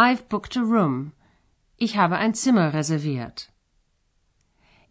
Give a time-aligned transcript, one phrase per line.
[0.00, 1.12] I've booked a room.
[1.76, 3.48] Ich habe ein Zimmer reserviert.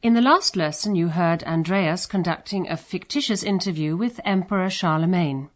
[0.02, 5.50] In the last lesson you heard Andreas conducting a fictitious interview with Emperor Charlemagne.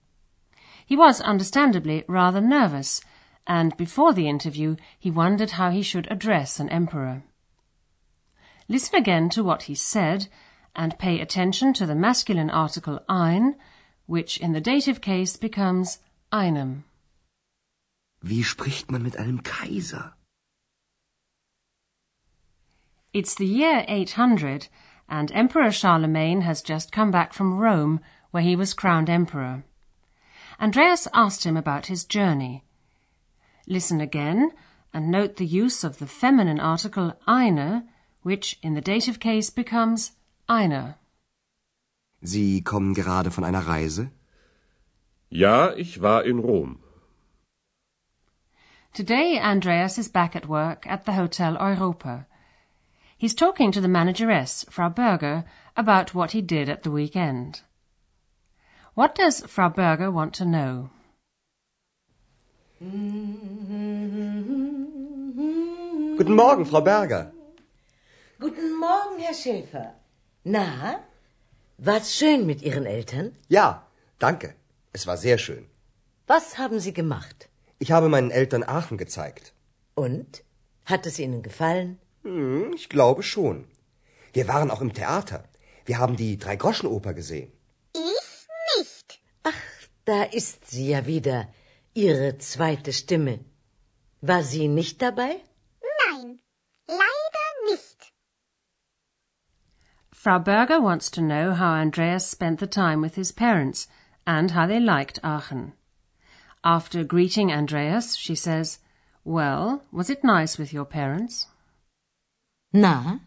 [0.86, 3.02] He was understandably rather nervous
[3.46, 7.24] and before the interview he wondered how he should address an emperor.
[8.70, 10.30] Listen again to what he said
[10.78, 13.58] and pay attention to the masculine article ein,
[14.06, 16.00] which in the dative case becomes
[16.32, 16.86] einem.
[18.22, 20.16] Wie spricht man mit einem Kaiser?
[23.14, 24.70] It's the year 800
[25.10, 29.64] and Emperor Charlemagne has just come back from Rome where he was crowned emperor.
[30.60, 32.64] Andreas asked him about his journey.
[33.68, 34.52] Listen again
[34.94, 37.84] and note the use of the feminine article eine,
[38.22, 40.12] which in the dative case becomes
[40.48, 40.96] einer.
[42.22, 44.12] Sie kommen gerade von einer Reise?
[45.30, 46.80] Ja, ich war in Rom.
[48.94, 52.28] Today Andreas is back at work at the Hotel Europa.
[53.18, 55.46] He's talking to the manageress, Frau Berger,
[55.78, 57.62] about what he did at the weekend.
[58.94, 60.90] What does Frau Berger want to know?
[66.18, 67.32] Guten Morgen, Frau Berger.
[68.42, 69.94] Guten Morgen, Herr Schäfer.
[70.44, 71.00] Na,
[71.80, 73.38] war's schön mit Ihren Eltern?
[73.48, 73.84] Ja,
[74.20, 74.56] danke.
[74.92, 75.66] Es war sehr schön.
[76.28, 77.48] Was haben Sie gemacht?
[77.84, 79.54] Ich habe meinen Eltern Aachen gezeigt.
[79.96, 80.44] Und?
[80.86, 81.98] Hat es Ihnen gefallen?
[82.24, 83.58] Hm, ich glaube schon.
[84.34, 85.40] Wir waren auch im Theater.
[85.86, 87.52] Wir haben die Dreigroschenoper gesehen.
[89.52, 89.64] Ach,
[90.06, 91.48] da ist sie ja wieder,
[91.96, 93.40] Ihre zweite Stimme.
[94.22, 95.32] War sie nicht dabei?
[96.04, 96.40] Nein,
[96.88, 98.00] leider nicht.
[100.12, 103.90] Frau Berger wants to know how Andreas spent the time with his parents
[104.24, 105.74] and how they liked Aachen.
[106.64, 108.80] After greeting Andreas, she says,
[109.24, 111.48] Well, was it nice with your parents?
[112.72, 113.20] Na,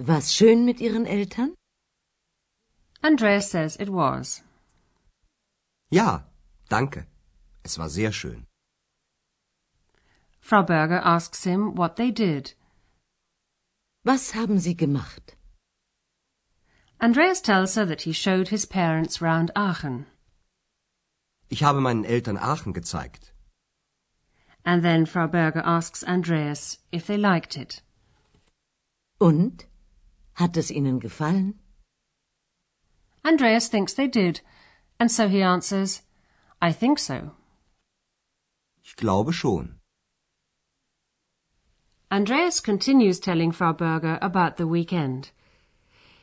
[0.00, 1.54] war's schön mit Ihren Eltern?
[3.02, 4.42] Andreas says it was.
[5.90, 6.24] Ja,
[6.68, 7.06] danke.
[7.64, 8.46] Es war sehr schön.
[10.40, 12.54] Frau Berger asks him what they did.
[14.04, 15.36] Was haben Sie gemacht?
[17.00, 20.06] Andreas tells her that he showed his parents round Aachen.
[21.50, 23.32] Ich habe meinen Eltern Aachen gezeigt.
[24.64, 27.82] And then Frau Berger asks Andreas if they liked it.
[29.18, 29.66] Und?
[30.34, 31.58] Hat es Ihnen gefallen?
[33.24, 34.40] Andreas thinks they did,
[34.98, 36.02] and so he answers,
[36.62, 37.32] I think so.
[38.84, 39.80] Ich glaube schon.
[42.10, 45.30] Andreas continues telling Frau Berger about the weekend.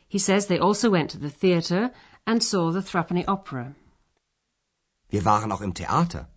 [0.07, 1.91] He says they also went to the theatre
[2.25, 3.75] and saw the Threepenny Opera.
[5.09, 6.27] Wir waren auch im Theater.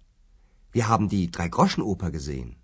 [0.72, 2.56] Wir haben die Dreigroschenoper gesehen.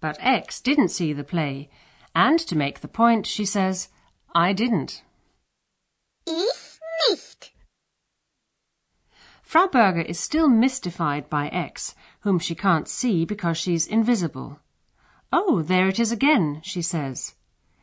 [0.00, 1.70] But X didn't see the play,
[2.14, 3.88] and to make the point, she says,
[4.34, 5.02] I didn't.
[6.26, 7.52] Ich nicht.
[9.42, 14.58] Frau Berger is still mystified by X, whom she can't see because she's invisible.
[15.32, 17.34] Oh, there it is again, she says.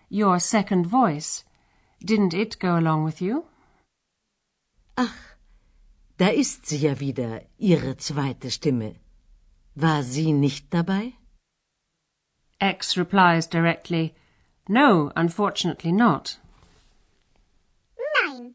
[0.10, 1.46] Your second voice.
[2.04, 3.46] Didn't it go along with you?
[4.98, 5.31] Ach,
[6.22, 8.94] da ist sie ja wieder, Ihre zweite Stimme.
[9.74, 11.14] War sie nicht dabei?
[12.60, 14.14] X replies directly,
[14.68, 16.38] No, unfortunately not.
[17.98, 18.54] Nein,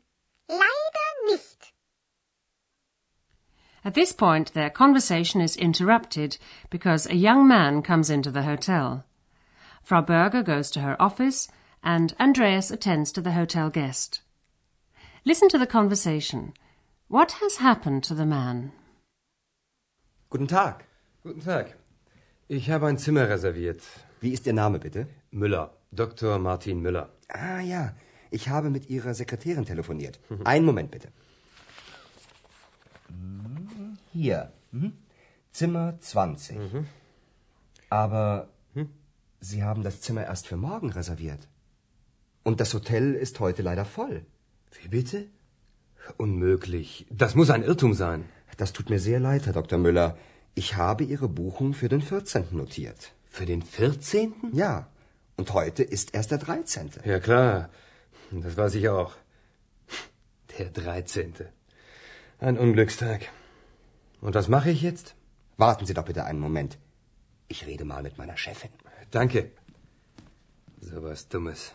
[0.49, 1.73] leider nicht.
[3.85, 6.39] At this point, their conversation is interrupted
[6.71, 9.05] because a young man comes into the hotel.
[9.83, 11.49] Frau Berger goes to her office
[11.83, 14.21] and Andreas attends to the hotel guest.
[15.25, 16.55] Listen to the conversation.
[17.09, 18.73] What has happened to the man?
[20.29, 20.85] Guten Tag.
[21.23, 21.77] Guten Tag.
[22.49, 23.81] Ich habe ein Zimmer reserviert.
[24.21, 25.07] Wie ist Ihr Name bitte?
[25.31, 25.71] Müller.
[25.93, 26.41] Dr.
[26.41, 27.11] Martin Müller.
[27.29, 27.95] Ah ja,
[28.33, 30.19] ich habe mit Ihrer Sekretärin telefoniert.
[30.45, 31.13] Einen Moment bitte.
[34.13, 34.53] Hier.
[34.73, 34.93] Mhm.
[35.53, 36.59] Zimmer 20.
[37.89, 38.49] Aber
[39.39, 41.47] Sie haben das Zimmer erst für morgen reserviert.
[42.43, 44.27] Und das Hotel ist heute leider voll.
[44.83, 45.29] Wie bitte?
[46.17, 47.07] Unmöglich.
[47.11, 48.25] Das muss ein Irrtum sein.
[48.57, 49.79] Das tut mir sehr leid, Herr Dr.
[49.79, 50.17] Müller.
[50.55, 52.47] Ich habe Ihre Buchung für den 14.
[52.53, 53.13] notiert.
[53.29, 54.33] Für den 14.?
[54.53, 54.89] Ja,
[55.37, 56.91] und heute ist erst der 13.
[57.05, 57.69] Ja klar,
[58.31, 59.13] das weiß ich auch.
[60.59, 61.35] Der 13.
[62.39, 63.29] Ein Unglückstag.
[64.21, 65.15] Und was mache ich jetzt?
[65.59, 66.79] Warten Sie doch bitte einen Moment.
[67.49, 68.71] Ich rede mal mit meiner Chefin.
[69.11, 69.51] Danke.
[70.81, 71.75] So was Dummes.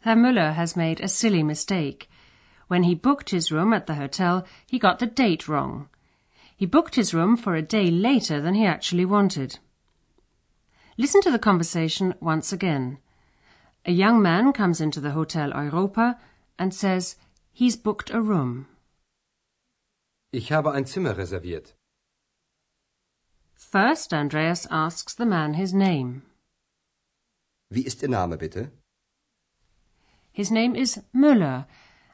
[0.00, 2.08] Herr Müller has made a silly mistake.
[2.68, 5.88] When he booked his room at the hotel, he got the date wrong.
[6.56, 9.58] He booked his room for a day later than he actually wanted.
[10.96, 12.98] Listen to the conversation once again.
[13.84, 16.18] A young man comes into the Hotel Europa
[16.58, 17.16] and says
[17.52, 18.66] he's booked a room.
[20.32, 21.72] Ich habe ein Zimmer reserviert.
[23.54, 26.22] First, Andreas asks the man his name.
[27.70, 28.70] Wie ist Ihr Name bitte?
[30.30, 31.66] His name is Müller,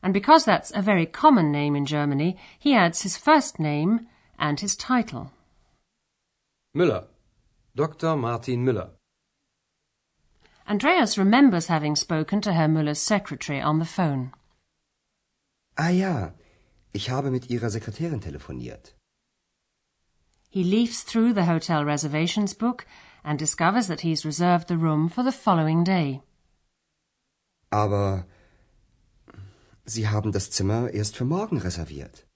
[0.09, 4.07] and because that's a very common name in Germany, he adds his first name
[4.39, 5.33] and his title.
[6.75, 7.05] Müller.
[7.77, 8.17] Dr.
[8.17, 8.89] Martin Müller.
[10.67, 14.33] Andreas remembers having spoken to Herr Müller's secretary on the phone.
[15.77, 16.31] Ah ja,
[16.95, 18.95] ich habe mit Ihrer Sekretärin telefoniert.
[20.49, 22.87] He leafs through the hotel reservations book
[23.23, 26.23] and discovers that he's reserved the room for the following day.
[27.71, 28.25] Aber
[29.89, 32.27] Sie haben das Zimmer erst für morgen reserviert.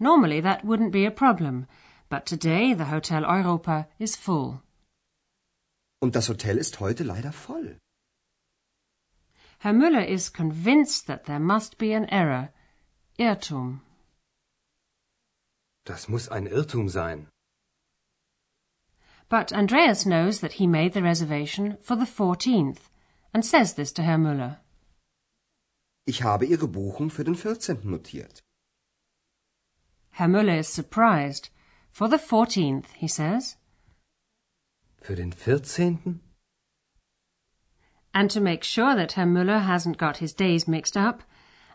[0.00, 1.66] Normally that wouldn't be a problem,
[2.08, 4.60] but today the Hotel Europa is full.
[6.00, 7.78] Und das Hotel ist heute leider voll.
[9.60, 12.48] Herr Müller is convinced that there must be an error.
[13.16, 13.80] Irrtum.
[15.84, 17.28] Das muss ein Irrtum sein.
[19.28, 22.90] But Andreas knows that he made the reservation for the 14th
[23.32, 24.61] and says this to Herr Müller.
[26.04, 27.88] Ich habe Ihre Buchung für den 14.
[27.88, 28.42] notiert.
[30.10, 31.50] Herr Müller is surprised.
[31.92, 33.56] For the 14th, he says.
[35.00, 36.20] Für den 14.?
[38.12, 41.22] And to make sure that Herr Müller hasn't got his days mixed up,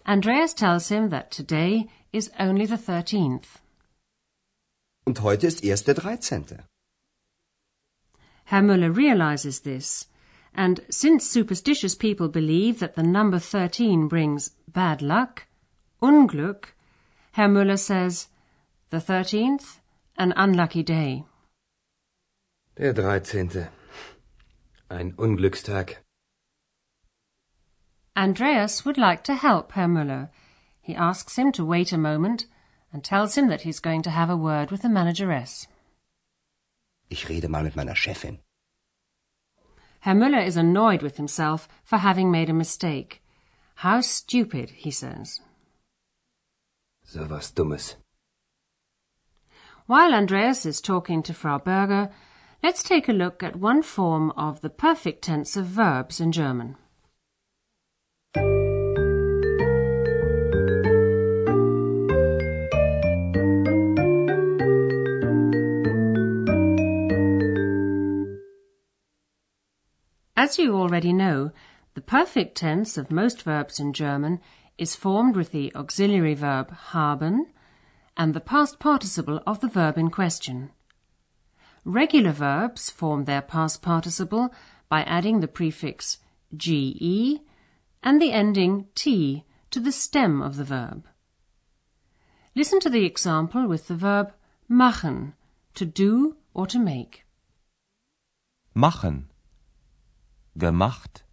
[0.05, 3.61] Andreas tells him that today is only the 13th.
[5.05, 6.63] Und heute ist erst der 13.
[8.45, 10.09] Herr Müller realizes this,
[10.57, 15.45] and since superstitious people believe that the number 13 brings bad luck,
[16.01, 16.73] Unglück,
[17.33, 18.27] Herr Müller says,
[18.89, 19.77] the 13th,
[20.17, 21.25] an unlucky day.
[22.75, 23.67] Der 13.
[24.89, 25.97] Ein Unglückstag.
[28.15, 30.29] Andreas would like to help Herr Müller.
[30.81, 32.45] He asks him to wait a moment
[32.91, 35.67] and tells him that he's going to have a word with the manageress.
[37.09, 38.39] Ich rede mal mit meiner Chefin.
[40.07, 43.21] Herr Müller is annoyed with himself for having made a mistake.
[43.75, 45.41] How stupid, he says.
[47.03, 47.97] So was Dummes.
[49.85, 52.09] While Andreas is talking to Frau Berger,
[52.63, 56.77] let's take a look at one form of the perfect tense of verbs in German.
[70.39, 71.49] As you already know,
[71.95, 74.39] the perfect tense of most verbs in German
[74.77, 77.47] is formed with the auxiliary verb haben
[78.15, 80.69] and the past participle of the verb in question.
[81.83, 84.53] Regular verbs form their past participle
[84.87, 86.19] by adding the prefix
[86.55, 87.41] ge
[88.03, 91.07] and the ending t to the stem of the verb.
[92.53, 94.31] Listen to the example with the verb
[94.69, 95.33] machen,
[95.73, 97.25] to do or to make.
[98.75, 99.29] Machen.
[100.57, 101.23] Gemacht.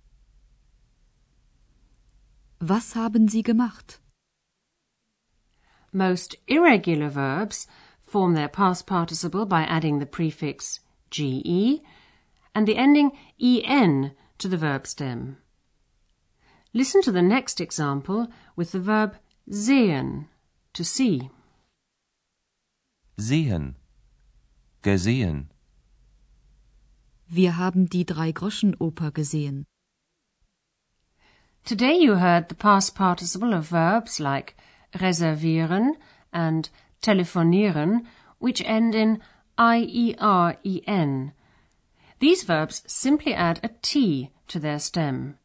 [2.60, 4.00] Was haben Sie gemacht?
[5.92, 7.66] Most irregular verbs
[8.04, 11.80] form their past participle by adding the prefix ge
[12.54, 15.38] and the ending en to the verb stem.
[16.74, 19.16] Listen to the next example with the verb
[19.48, 20.26] sehen,
[20.74, 21.30] to see.
[23.18, 23.76] Sehen.
[24.82, 25.48] Gesehen.
[27.28, 29.66] Wir haben die Drei-Groschen-Oper gesehen.
[31.64, 34.54] Today you heard the past participle of verbs like
[34.92, 35.96] reservieren
[36.32, 36.68] and
[37.00, 38.06] telefonieren,
[38.38, 39.22] which end in
[39.56, 41.32] I-E-R-E-N.
[42.20, 45.38] These verbs simply add a T to their stem.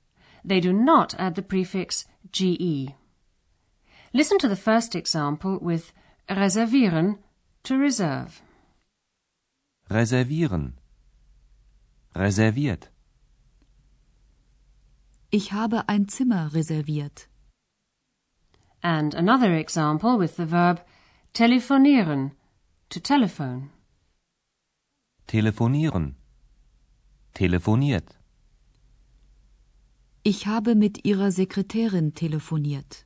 [0.44, 2.94] They do not add the prefix GE.
[4.14, 5.94] Listen to the first example with
[6.30, 7.20] reservieren,
[7.64, 8.42] to reserve.
[9.90, 10.74] Reservieren.
[12.16, 12.92] Reserviert.
[15.32, 17.30] Ich habe ein Zimmer reserviert.
[18.82, 20.86] And another example with the verb
[21.34, 22.32] telefonieren,
[22.90, 23.70] to telephone.
[25.28, 26.16] Telefonieren.
[27.34, 28.18] Telefoniert.
[30.24, 33.06] Ich habe mit Ihrer Sekretärin telefoniert.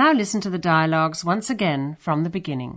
[0.00, 2.74] Now listen to the dialogues once again from the beginning.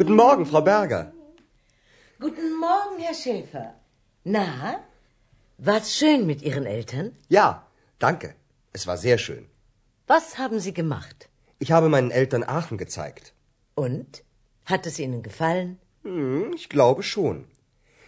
[0.00, 1.04] Guten Morgen, Frau Berger.
[2.24, 3.66] Guten Morgen, Herr Schäfer.
[4.24, 4.44] Na,
[5.68, 7.06] war's schön mit Ihren Eltern?
[7.28, 7.46] Ja,
[7.98, 8.34] danke.
[8.74, 9.46] Es war sehr schön.
[10.06, 11.30] Was haben Sie gemacht?
[11.58, 13.32] Ich habe meinen Eltern Aachen gezeigt.
[13.74, 14.22] Und?
[14.66, 15.78] Hat es Ihnen gefallen?
[16.02, 17.46] Hm, ich glaube schon.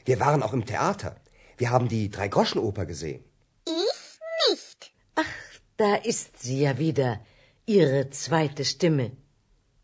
[0.05, 1.17] Wir waren auch im Theater.
[1.57, 3.25] Wir haben die Dreigroschenoper gesehen.
[5.79, 7.21] Da ist sie ja wieder,
[7.65, 9.13] Ihre zweite Stimme.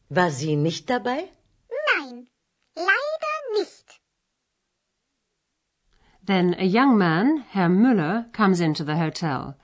[0.09, 1.21] War sie nicht dabei?
[1.91, 2.27] Nein,
[2.75, 4.01] leider nicht.
[6.27, 9.55] Then a young man, Herr Müller, comes into the hotel.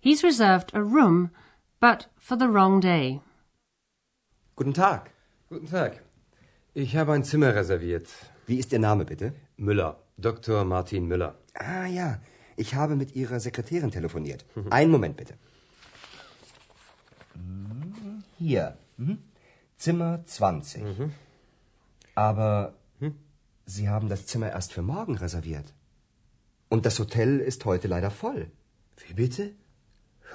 [0.00, 1.30] He's reserved a room,
[1.78, 3.20] but for the wrong day.
[4.54, 5.10] Guten Tag.
[5.50, 6.02] Guten Tag.
[6.72, 8.08] Ich habe ein Zimmer reserviert.
[8.46, 9.34] Wie ist Ihr Name bitte?
[9.58, 9.98] Müller.
[10.16, 10.64] Dr.
[10.64, 11.34] Martin Müller.
[11.52, 12.18] Ah ja,
[12.56, 14.46] ich habe mit Ihrer Sekretärin telefoniert.
[14.70, 15.34] Einen Moment bitte.
[18.38, 18.76] Hier.
[18.96, 19.18] Mhm.
[19.76, 20.82] Zimmer 20.
[22.14, 22.74] Aber
[23.66, 25.74] Sie haben das Zimmer erst für morgen reserviert.
[26.68, 28.50] Und das Hotel ist heute leider voll.
[29.06, 29.52] Wie bitte?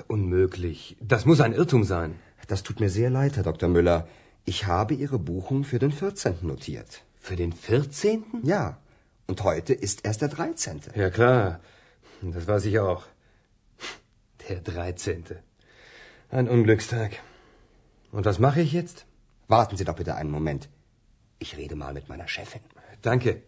[0.08, 0.98] Unmöglich.
[1.00, 2.16] Das muss ein Irrtum sein.
[2.48, 3.70] Das tut mir sehr leid, Herr Dr.
[3.70, 4.08] Müller.
[4.46, 6.40] Ich habe Ihre Buchung für den 14.
[6.42, 7.04] notiert.
[7.20, 8.24] Für den 14.?
[8.44, 8.78] Ja,
[9.28, 10.82] und heute ist erst der 13.
[10.96, 11.60] Ja klar,
[12.22, 13.06] das weiß ich auch.
[14.50, 15.24] Der 13.
[16.30, 17.20] Ein Unglückstag.
[18.12, 19.06] Und was mache ich jetzt?
[19.48, 20.70] Warten Sie doch bitte einen Moment.
[21.40, 22.62] Ich rede mal mit meiner Chefin.
[23.02, 23.42] Danke.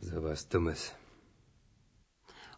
[0.00, 0.92] So was Dummes.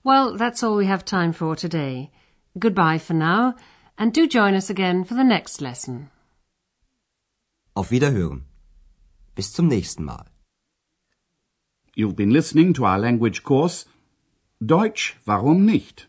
[0.04, 2.10] Well, that's all we have time for today.
[2.58, 3.54] Goodbye for now,
[3.96, 6.10] and do join us again for the next lesson.
[7.74, 8.44] Auf Wiederhören.
[9.34, 10.26] Bis zum nächsten Mal.
[11.94, 13.86] You've been listening to our language course
[14.60, 16.08] Deutsch, warum nicht?